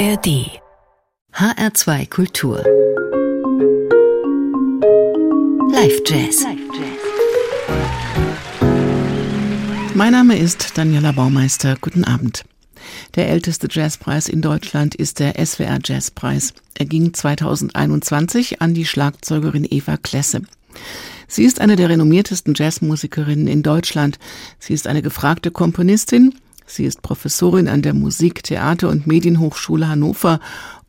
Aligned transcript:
ARD 0.00 0.48
HR2 1.34 2.08
Kultur 2.08 2.64
Live 5.70 6.00
Jazz 6.06 6.42
Mein 9.92 10.12
Name 10.12 10.38
ist 10.38 10.78
Daniela 10.78 11.12
Baumeister. 11.12 11.76
Guten 11.78 12.04
Abend. 12.04 12.46
Der 13.14 13.28
älteste 13.28 13.68
Jazzpreis 13.70 14.30
in 14.30 14.40
Deutschland 14.40 14.94
ist 14.94 15.18
der 15.18 15.34
SWR 15.44 15.80
Jazzpreis. 15.84 16.54
Er 16.78 16.86
ging 16.86 17.12
2021 17.12 18.62
an 18.62 18.72
die 18.72 18.86
Schlagzeugerin 18.86 19.66
Eva 19.68 19.98
Klesse. 19.98 20.40
Sie 21.28 21.44
ist 21.44 21.60
eine 21.60 21.76
der 21.76 21.90
renommiertesten 21.90 22.54
Jazzmusikerinnen 22.56 23.48
in 23.48 23.62
Deutschland. 23.62 24.18
Sie 24.58 24.72
ist 24.72 24.86
eine 24.86 25.02
gefragte 25.02 25.50
Komponistin. 25.50 26.36
Sie 26.70 26.84
ist 26.84 27.02
Professorin 27.02 27.68
an 27.68 27.82
der 27.82 27.94
Musik-, 27.94 28.44
Theater- 28.44 28.90
und 28.90 29.06
Medienhochschule 29.06 29.88
Hannover 29.88 30.38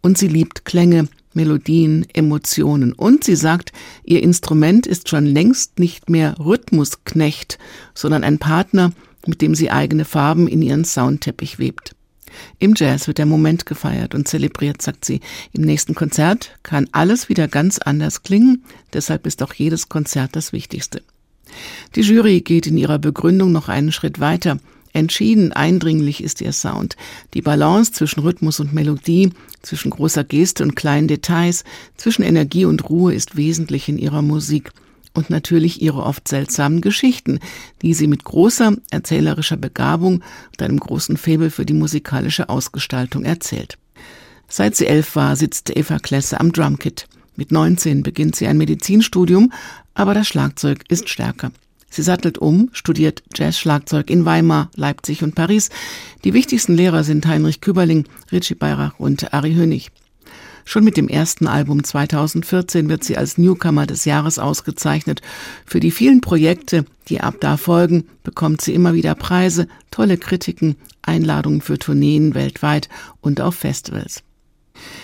und 0.02 0.18
sie 0.18 0.28
liebt 0.28 0.64
Klänge, 0.64 1.08
Melodien, 1.34 2.06
Emotionen. 2.14 2.94
Und 2.94 3.24
sie 3.24 3.36
sagt, 3.36 3.72
ihr 4.04 4.22
Instrument 4.22 4.86
ist 4.86 5.10
schon 5.10 5.26
längst 5.26 5.80
nicht 5.80 6.10
mehr 6.10 6.38
Rhythmusknecht, 6.40 7.58
sondern 7.96 8.24
ein 8.24 8.38
Partner, 8.38 8.92
mit 9.26 9.42
dem 9.42 9.56
sie 9.56 9.72
eigene 9.72 10.06
Farben 10.06 10.48
in 10.48 10.62
ihren 10.62 10.86
Soundteppich 10.86 11.58
webt. 11.58 11.96
Im 12.60 12.76
Jazz 12.76 13.08
wird 13.08 13.18
der 13.18 13.26
Moment 13.26 13.66
gefeiert 13.66 14.14
und 14.14 14.28
zelebriert, 14.28 14.82
sagt 14.82 15.04
sie. 15.04 15.20
Im 15.52 15.64
nächsten 15.64 15.96
Konzert 15.96 16.52
kann 16.64 16.88
alles 16.92 17.28
wieder 17.28 17.48
ganz 17.48 17.80
anders 17.80 18.24
klingen, 18.24 18.64
deshalb 18.94 19.26
ist 19.26 19.42
auch 19.42 19.54
jedes 19.54 19.90
Konzert 19.90 20.36
das 20.36 20.54
Wichtigste. 20.54 21.02
Die 21.96 22.02
Jury 22.02 22.42
geht 22.42 22.68
in 22.68 22.78
ihrer 22.78 23.00
Begründung 23.00 23.52
noch 23.52 23.68
einen 23.68 23.92
Schritt 23.92 24.20
weiter. 24.20 24.60
Entschieden 24.94 25.54
eindringlich 25.54 26.24
ist 26.24 26.42
ihr 26.42 26.52
Sound. 26.52 26.98
Die 27.34 27.42
Balance 27.42 27.92
zwischen 27.94 28.22
Rhythmus 28.22 28.60
und 28.60 28.74
Melodie, 28.74 29.32
zwischen 29.62 29.92
großer 29.92 30.24
Geste 30.24 30.64
und 30.64 30.76
kleinen 30.76 31.08
Details, 31.08 31.64
zwischen 31.96 32.24
Energie 32.24 32.66
und 32.66 32.90
Ruhe 32.90 33.14
ist 33.14 33.38
wesentlich 33.38 33.88
in 33.88 33.98
ihrer 33.98 34.22
Musik 34.22 34.72
und 35.14 35.30
natürlich 35.30 35.82
ihre 35.82 36.04
oft 36.04 36.28
seltsamen 36.28 36.82
Geschichten, 36.82 37.40
die 37.82 37.94
sie 37.94 38.08
mit 38.08 38.24
großer 38.24 38.76
erzählerischer 38.92 39.58
Begabung 39.58 40.24
und 40.52 40.62
einem 40.62 40.80
großen 40.80 41.18
Faible 41.18 41.52
für 41.52 41.66
die 41.66 41.74
musikalische 41.74 42.50
Ausgestaltung 42.50 43.24
erzählt. 43.24 43.78
Seit 44.48 44.76
sie 44.76 44.88
elf 44.88 45.16
war, 45.16 45.36
sitzt 45.36 45.76
Eva 45.76 46.00
Klesse 46.00 46.40
am 46.40 46.52
Drumkit. 46.52 47.08
Mit 47.36 47.52
19 47.52 48.04
beginnt 48.04 48.36
sie 48.36 48.48
ein 48.48 48.58
Medizinstudium, 48.58 49.54
aber 49.94 50.14
das 50.14 50.28
Schlagzeug 50.28 50.84
ist 50.90 51.10
stärker. 51.10 51.52
Sie 51.92 52.02
sattelt 52.02 52.38
um, 52.38 52.70
studiert 52.72 53.22
Jazzschlagzeug 53.36 54.10
in 54.10 54.24
Weimar, 54.26 54.72
Leipzig 54.76 55.24
und 55.24 55.36
Paris. 55.36 55.70
Die 56.24 56.34
wichtigsten 56.34 56.74
Lehrer 56.74 57.04
sind 57.04 57.28
Heinrich 57.28 57.60
Küberling, 57.60 58.06
Richie 58.32 58.56
Beirach 58.56 58.98
und 58.98 59.34
Ari 59.34 59.54
Hönig. 59.54 59.92
Schon 60.64 60.86
mit 60.86 60.96
dem 60.96 61.10
ersten 61.10 61.48
Album 61.48 61.84
2014 61.84 62.88
wird 62.88 63.04
sie 63.04 63.18
als 63.18 63.38
Newcomer 63.38 63.86
des 63.86 64.06
Jahres 64.06 64.40
ausgezeichnet. 64.40 65.22
Für 65.66 65.82
die 65.82 65.92
vielen 65.92 66.22
Projekte, 66.22 66.86
die 67.10 67.20
ab 67.20 67.36
da 67.42 67.58
folgen, 67.58 68.06
bekommt 68.24 68.62
sie 68.62 68.74
immer 68.74 68.94
wieder 68.94 69.14
Preise, 69.16 69.68
tolle 69.90 70.18
Kritiken, 70.18 70.78
Einladungen 71.02 71.62
für 71.62 71.78
Tourneen 71.78 72.36
weltweit 72.36 72.88
und 73.20 73.42
auf 73.42 73.56
Festivals. 73.56 74.24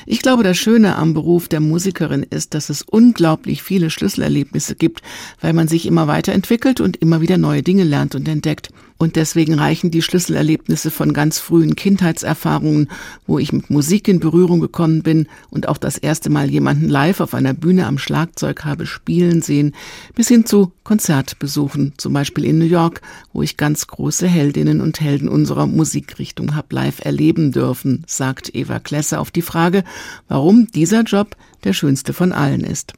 Ich 0.06 0.22
glaube, 0.22 0.44
das 0.44 0.58
Schöne 0.58 0.96
am 0.96 1.14
Beruf 1.14 1.48
der 1.48 1.60
Musikerin 1.60 2.24
ist, 2.24 2.54
dass 2.54 2.70
es 2.70 2.82
unglaublich 2.82 3.64
viele 3.64 3.90
Schlüsselerlebnisse 3.90 4.76
gibt, 4.76 5.02
weil 5.42 5.54
man 5.54 5.68
sich 5.68 5.86
immer 5.86 6.08
weiterentwickelt 6.08 6.82
und 6.82 6.98
immer 6.98 7.22
wieder 7.22 7.38
neue 7.38 7.64
Dinge 7.64 7.84
lernt 7.84 8.16
und 8.16 8.28
entdeckt. 8.28 8.70
Und 8.98 9.16
deswegen 9.16 9.54
reichen 9.54 9.92
die 9.92 10.02
Schlüsselerlebnisse 10.02 10.90
von 10.90 11.14
ganz 11.14 11.38
frühen 11.38 11.76
Kindheitserfahrungen, 11.76 12.90
wo 13.28 13.38
ich 13.38 13.54
mit 13.54 13.70
Musik 13.70 14.08
in 14.08 14.20
Berührung 14.20 14.60
gekommen 14.60 15.04
bin 15.04 15.28
und 15.52 15.68
auch 15.68 15.78
das 15.78 15.98
erste 15.98 16.32
Mal 16.32 16.50
jemanden 16.50 16.90
live 16.90 17.20
auf 17.20 17.36
einer 17.36 17.54
Bühne 17.54 17.86
am 17.86 18.00
Schlagzeug 18.00 18.66
habe 18.66 18.88
spielen 18.88 19.42
sehen, 19.42 19.76
bis 20.16 20.30
hin 20.30 20.46
zu 20.46 20.72
Konzertbesuchen, 20.84 21.94
zum 21.98 22.14
Beispiel 22.14 22.46
in 22.46 22.58
New 22.58 22.66
York, 22.66 23.02
wo 23.34 23.44
ich 23.44 23.58
ganz 23.58 23.86
große 23.86 24.28
Heldinnen 24.28 24.82
und 24.82 25.00
Helden 25.00 25.30
unserer 25.30 25.68
Musikrichtung 25.68 26.56
habe 26.56 26.74
live 26.74 27.06
erleben 27.06 27.52
dürfen, 27.52 28.04
sagt 28.08 28.56
Eva 28.56 28.80
Klesse 28.80 29.20
auf 29.20 29.30
die 29.30 29.42
Frage, 29.44 29.84
warum 30.28 30.72
dieser 30.72 31.04
Job 31.04 31.36
der 31.64 31.74
schönste 31.74 32.14
von 32.14 32.32
allen 32.32 32.62
ist. 32.62 32.94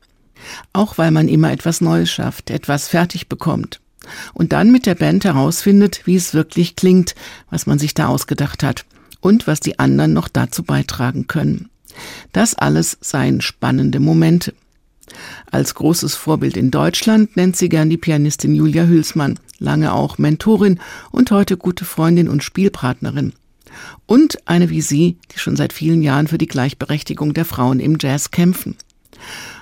Auch 0.72 0.97
weil 0.97 1.12
man 1.12 1.28
immer 1.28 1.52
etwas 1.52 1.81
Neues 1.81 2.09
schafft, 2.09 2.50
etwas 2.50 2.88
fertig 2.88 3.28
bekommt 3.28 3.81
und 4.34 4.53
dann 4.53 4.72
mit 4.72 4.86
der 4.86 4.96
Band 4.96 5.25
herausfindet, 5.25 6.02
wie 6.06 6.16
es 6.16 6.34
wirklich 6.34 6.75
klingt, 6.75 7.16
was 7.50 7.66
man 7.66 7.80
sich 7.80 7.94
da 7.94 8.08
ausgedacht 8.08 8.64
hat 8.64 8.86
und 9.22 9.47
was 9.47 9.59
die 9.59 9.80
anderen 9.80 10.14
noch 10.14 10.28
dazu 10.28 10.64
beitragen 10.64 11.28
können. 11.28 11.70
Das 12.31 12.56
alles 12.56 12.97
seien 13.02 13.42
spannende 13.42 14.00
Momente. 14.00 14.53
Als 15.52 15.75
großes 15.75 16.16
Vorbild 16.16 16.56
in 16.56 16.72
Deutschland 16.72 17.36
nennt 17.36 17.56
sie 17.56 17.70
gern 17.70 17.90
die 17.90 17.97
Pianistin 17.97 18.53
Julia 18.53 18.86
Hülsmann, 18.86 19.40
lange 19.58 19.94
auch 19.94 20.18
Mentorin 20.18 20.80
und 21.12 21.31
heute 21.31 21.58
gute 21.58 21.86
Freundin 21.86 22.30
und 22.30 22.44
Spielpartnerin. 22.44 23.34
Und 24.06 24.47
eine 24.47 24.70
wie 24.70 24.81
sie, 24.81 25.18
die 25.34 25.40
schon 25.40 25.56
seit 25.56 25.74
vielen 25.74 26.02
Jahren 26.02 26.28
für 26.28 26.38
die 26.38 26.47
Gleichberechtigung 26.47 27.34
der 27.34 27.46
Frauen 27.46 27.80
im 27.80 27.97
Jazz 28.00 28.31
kämpfen. 28.31 28.76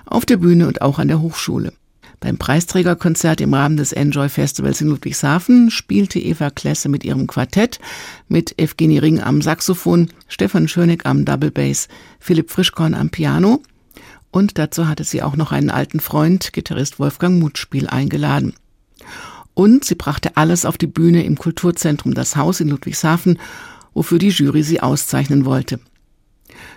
Auf 0.06 0.26
der 0.26 0.38
Bühne 0.38 0.68
und 0.68 0.82
auch 0.82 1.00
an 1.00 1.08
der 1.08 1.22
Hochschule. 1.22 1.74
Beim 2.20 2.38
Preisträgerkonzert 2.38 3.42
im 3.42 3.54
Rahmen 3.54 3.78
des 3.78 3.94
Enjoy 3.94 4.28
Festivals 4.28 4.82
in 4.82 4.88
Ludwigshafen 4.88 5.70
spielte 5.70 6.20
Eva 6.20 6.50
Klesse 6.50 6.90
mit 6.90 7.06
ihrem 7.06 7.28
Quartett 7.28 7.80
mit 8.28 8.60
Evgeny 8.60 8.98
Ring 8.98 9.22
am 9.22 9.42
Saxophon, 9.42 10.10
Stefan 10.28 10.68
Schöneck 10.68 11.06
am 11.06 11.26
Double 11.26 11.52
Bass, 11.52 11.88
Philipp 12.20 12.50
Frischkorn 12.50 12.96
am 12.96 13.12
Piano 13.12 13.62
und 14.32 14.58
dazu 14.58 14.88
hatte 14.88 15.04
sie 15.04 15.22
auch 15.22 15.36
noch 15.36 15.52
einen 15.52 15.70
alten 15.70 16.00
Freund, 16.00 16.54
Gitarrist 16.54 17.00
Wolfgang 17.00 17.40
Mutspiel, 17.40 17.88
eingeladen. 17.88 18.54
Und 19.54 19.86
sie 19.86 19.96
brachte 19.96 20.38
alles 20.38 20.66
auf 20.66 20.78
die 20.78 20.88
Bühne 20.88 21.24
im 21.24 21.38
Kulturzentrum 21.38 22.14
Das 22.14 22.36
Haus 22.36 22.60
in 22.60 22.70
Ludwigshafen, 22.70 23.40
wofür 23.94 24.20
die 24.20 24.30
Jury 24.30 24.64
sie 24.64 24.82
auszeichnen 24.82 25.46
wollte. 25.46 25.80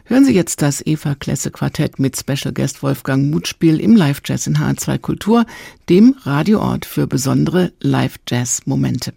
Hören 0.04 0.24
Sie 0.24 0.34
jetzt 0.34 0.62
das 0.62 0.84
Eva 0.84 1.14
Klesse 1.14 1.50
Quartett 1.50 1.98
mit 1.98 2.16
Special 2.16 2.52
Guest 2.52 2.82
Wolfgang 2.82 3.30
Mutspiel 3.30 3.80
im 3.80 3.96
Live 3.96 4.20
Jazz 4.24 4.46
in 4.46 4.58
H2 4.58 4.98
Kultur, 4.98 5.46
dem 5.88 6.16
Radioort 6.22 6.84
für 6.84 7.06
besondere 7.06 7.72
Live 7.80 8.16
Jazz 8.28 8.62
Momente. 8.66 9.12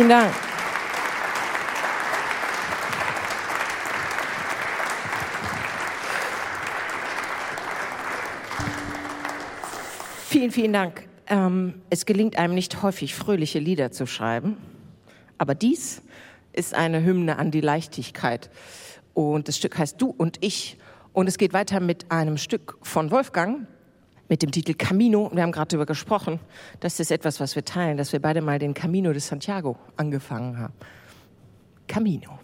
Vielen 0.00 0.08
Dank. 0.08 0.32
Vielen, 10.26 10.50
vielen 10.52 10.72
Dank. 10.72 11.02
Ähm, 11.26 11.82
es 11.90 12.06
gelingt 12.06 12.38
einem 12.38 12.54
nicht 12.54 12.80
häufig, 12.80 13.14
fröhliche 13.14 13.58
Lieder 13.58 13.90
zu 13.90 14.06
schreiben, 14.06 14.56
aber 15.36 15.54
dies 15.54 16.00
ist 16.54 16.72
eine 16.72 17.04
Hymne 17.04 17.36
an 17.36 17.50
die 17.50 17.60
Leichtigkeit. 17.60 18.48
Und 19.12 19.48
das 19.48 19.58
Stück 19.58 19.76
heißt 19.76 20.00
Du 20.00 20.14
und 20.16 20.38
ich. 20.42 20.78
Und 21.12 21.28
es 21.28 21.36
geht 21.36 21.52
weiter 21.52 21.78
mit 21.78 22.10
einem 22.10 22.38
Stück 22.38 22.78
von 22.80 23.10
Wolfgang, 23.10 23.66
mit 24.30 24.42
dem 24.42 24.52
Titel 24.52 24.74
Camino. 24.74 25.30
Wir 25.34 25.42
haben 25.42 25.52
gerade 25.52 25.68
darüber 25.68 25.86
gesprochen. 25.86 26.40
Das 26.78 27.00
ist 27.00 27.10
etwas, 27.10 27.40
was 27.40 27.56
wir 27.56 27.64
teilen, 27.64 27.98
dass 27.98 28.12
wir 28.12 28.22
beide 28.22 28.40
mal 28.40 28.58
den 28.58 28.72
Camino 28.72 29.10
de 29.10 29.20
Santiago 29.20 29.76
angefangen 29.96 30.56
haben. 30.56 30.74
Camino. 31.86 32.38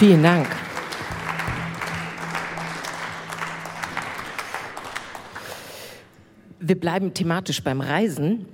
Vielen 0.00 0.22
Dank. 0.22 0.48
Wir 6.58 6.80
bleiben 6.80 7.12
thematisch 7.12 7.62
beim 7.62 7.82
Reisen, 7.82 8.46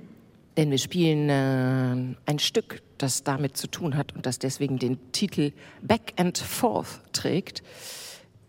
denn 0.57 0.71
wir 0.71 0.77
spielen 0.77 1.29
äh, 1.29 2.15
ein 2.25 2.39
Stück, 2.39 2.81
das 2.97 3.23
damit 3.23 3.55
zu 3.55 3.67
tun 3.67 3.95
hat 3.95 4.13
und 4.13 4.25
das 4.25 4.39
deswegen 4.39 4.77
den 4.77 5.13
Titel 5.13 5.53
Back 5.81 6.15
and 6.17 6.37
Forth 6.37 6.99
trägt. 7.13 7.63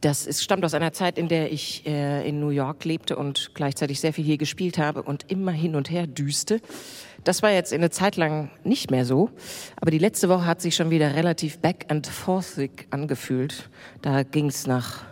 Das 0.00 0.26
ist, 0.26 0.44
stammt 0.44 0.64
aus 0.64 0.74
einer 0.74 0.92
Zeit, 0.92 1.18
in 1.18 1.26
der 1.26 1.52
ich 1.52 1.84
äh, 1.84 2.28
in 2.28 2.38
New 2.38 2.50
York 2.50 2.84
lebte 2.84 3.16
und 3.16 3.50
gleichzeitig 3.54 3.98
sehr 4.00 4.12
viel 4.12 4.24
hier 4.24 4.38
gespielt 4.38 4.78
habe 4.78 5.02
und 5.02 5.30
immer 5.30 5.50
hin 5.50 5.74
und 5.74 5.90
her 5.90 6.06
düste. 6.06 6.60
Das 7.24 7.42
war 7.42 7.50
jetzt 7.50 7.72
eine 7.72 7.90
Zeit 7.90 8.16
lang 8.16 8.50
nicht 8.62 8.92
mehr 8.92 9.04
so, 9.04 9.30
aber 9.80 9.90
die 9.90 9.98
letzte 9.98 10.28
Woche 10.28 10.46
hat 10.46 10.60
sich 10.60 10.76
schon 10.76 10.90
wieder 10.90 11.16
relativ 11.16 11.58
back 11.58 11.86
and 11.88 12.06
forthig 12.06 12.86
angefühlt. 12.90 13.68
Da 14.00 14.22
ging 14.22 14.46
es 14.46 14.68
nach 14.68 15.04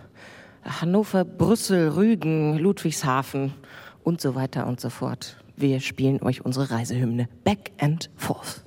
Hannover, 0.62 1.24
Brüssel, 1.24 1.88
Rügen, 1.88 2.56
Ludwigshafen 2.56 3.54
und 4.04 4.20
so 4.20 4.36
weiter 4.36 4.68
und 4.68 4.80
so 4.80 4.90
fort. 4.90 5.36
Wir 5.56 5.80
spielen 5.80 6.22
euch 6.22 6.44
unsere 6.44 6.70
Reisehymne 6.70 7.28
Back 7.42 7.72
and 7.78 8.10
Forth. 8.16 8.64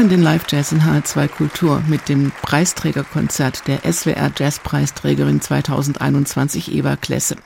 Hören 0.00 0.08
den 0.08 0.22
Live-Jazz 0.22 0.72
in 0.72 0.80
HR2 0.80 1.28
Kultur 1.28 1.82
mit 1.86 2.08
dem 2.08 2.32
Preisträgerkonzert 2.40 3.66
der 3.66 3.80
SWR 3.92 4.32
Jazzpreisträgerin 4.34 5.42
2021 5.42 6.72
Eva 6.72 6.96
Klesse. 6.96 7.36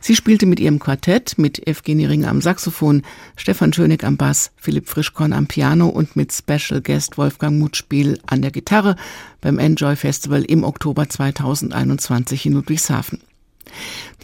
Sie 0.00 0.16
spielte 0.16 0.46
mit 0.46 0.58
ihrem 0.58 0.80
Quartett 0.80 1.38
mit 1.38 1.64
Evgeny 1.64 2.06
Ring 2.06 2.24
am 2.24 2.40
Saxophon, 2.40 3.02
Stefan 3.36 3.72
Schönig 3.72 4.02
am 4.02 4.16
Bass, 4.16 4.50
Philipp 4.56 4.88
Frischkorn 4.88 5.32
am 5.32 5.46
Piano 5.46 5.86
und 5.86 6.16
mit 6.16 6.32
Special 6.32 6.80
Guest 6.80 7.18
Wolfgang 7.18 7.60
Mutspiel 7.60 8.18
an 8.26 8.42
der 8.42 8.50
Gitarre 8.50 8.96
beim 9.40 9.60
Enjoy 9.60 9.94
Festival 9.94 10.42
im 10.42 10.64
Oktober 10.64 11.08
2021 11.08 12.46
in 12.46 12.54
Ludwigshafen. 12.54 13.20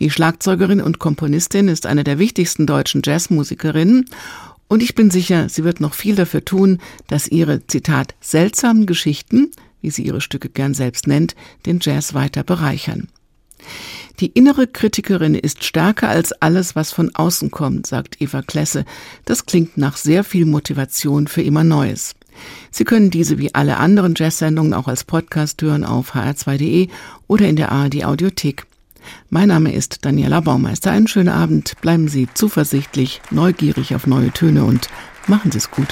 Die 0.00 0.10
Schlagzeugerin 0.10 0.80
und 0.80 0.98
Komponistin 0.98 1.68
ist 1.68 1.86
eine 1.86 2.02
der 2.02 2.18
wichtigsten 2.18 2.66
deutschen 2.66 3.02
Jazzmusikerinnen 3.04 4.06
und 4.72 4.82
ich 4.82 4.94
bin 4.94 5.10
sicher, 5.10 5.50
sie 5.50 5.64
wird 5.64 5.80
noch 5.80 5.92
viel 5.92 6.14
dafür 6.14 6.46
tun, 6.46 6.78
dass 7.06 7.28
ihre, 7.28 7.66
Zitat, 7.66 8.14
seltsamen 8.22 8.86
Geschichten, 8.86 9.50
wie 9.82 9.90
sie 9.90 10.02
ihre 10.02 10.22
Stücke 10.22 10.48
gern 10.48 10.72
selbst 10.72 11.06
nennt, 11.06 11.36
den 11.66 11.78
Jazz 11.78 12.14
weiter 12.14 12.42
bereichern. 12.42 13.08
Die 14.18 14.28
innere 14.28 14.66
Kritikerin 14.66 15.34
ist 15.34 15.62
stärker 15.62 16.08
als 16.08 16.32
alles, 16.32 16.74
was 16.74 16.90
von 16.90 17.14
außen 17.14 17.50
kommt, 17.50 17.86
sagt 17.86 18.22
Eva 18.22 18.40
Klesse. 18.40 18.86
Das 19.26 19.44
klingt 19.44 19.76
nach 19.76 19.98
sehr 19.98 20.24
viel 20.24 20.46
Motivation 20.46 21.26
für 21.26 21.42
immer 21.42 21.64
Neues. 21.64 22.14
Sie 22.70 22.84
können 22.84 23.10
diese 23.10 23.36
wie 23.36 23.54
alle 23.54 23.76
anderen 23.76 24.14
Jazz-Sendungen 24.16 24.72
auch 24.72 24.88
als 24.88 25.04
Podcast 25.04 25.60
hören 25.60 25.84
auf 25.84 26.14
hr2.de 26.14 26.88
oder 27.26 27.46
in 27.46 27.56
der 27.56 27.72
ARD 27.72 28.06
Audiothek. 28.06 28.64
Mein 29.34 29.48
Name 29.48 29.72
ist 29.72 30.04
Daniela 30.04 30.40
Baumeister. 30.40 30.90
Einen 30.90 31.06
schönen 31.06 31.30
Abend. 31.30 31.80
Bleiben 31.80 32.06
Sie 32.06 32.28
zuversichtlich, 32.34 33.22
neugierig 33.30 33.94
auf 33.94 34.06
neue 34.06 34.30
Töne 34.30 34.62
und 34.66 34.88
machen 35.26 35.50
Sie 35.50 35.56
es 35.56 35.70
gut. 35.70 35.86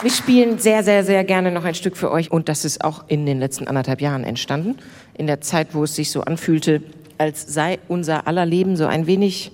Wir 0.00 0.12
spielen 0.12 0.60
sehr, 0.60 0.84
sehr, 0.84 1.02
sehr 1.02 1.24
gerne 1.24 1.50
noch 1.50 1.64
ein 1.64 1.74
Stück 1.74 1.96
für 1.96 2.12
euch 2.12 2.30
und 2.30 2.48
das 2.48 2.64
ist 2.64 2.84
auch 2.84 3.02
in 3.08 3.26
den 3.26 3.40
letzten 3.40 3.66
anderthalb 3.66 4.00
Jahren 4.00 4.22
entstanden. 4.22 4.76
In 5.14 5.26
der 5.26 5.40
Zeit, 5.40 5.74
wo 5.74 5.82
es 5.82 5.96
sich 5.96 6.12
so 6.12 6.20
anfühlte, 6.20 6.84
als 7.18 7.52
sei 7.52 7.80
unser 7.88 8.28
aller 8.28 8.46
Leben 8.46 8.76
so 8.76 8.86
ein 8.86 9.08
wenig 9.08 9.50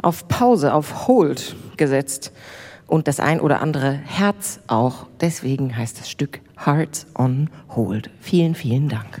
auf 0.00 0.28
Pause, 0.28 0.72
auf 0.72 1.08
Hold 1.08 1.56
gesetzt 1.76 2.30
und 2.86 3.08
das 3.08 3.18
ein 3.18 3.40
oder 3.40 3.60
andere 3.60 3.90
Herz 3.90 4.60
auch. 4.68 5.08
Deswegen 5.20 5.76
heißt 5.76 5.98
das 5.98 6.08
Stück 6.08 6.38
Hearts 6.64 7.08
on 7.16 7.50
Hold. 7.70 8.08
Vielen, 8.20 8.54
vielen 8.54 8.88
Dank. 8.88 9.20